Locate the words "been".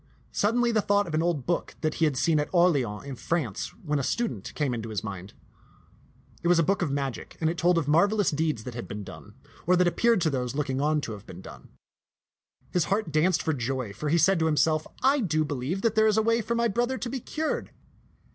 8.87-9.03, 11.27-11.41